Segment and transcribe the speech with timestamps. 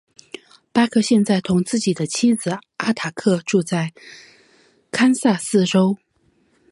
[0.73, 3.93] 巴克现在同自己的妻子阿塔克住在
[4.89, 5.95] 堪萨斯州。